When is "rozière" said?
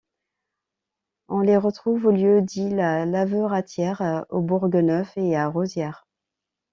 5.47-6.07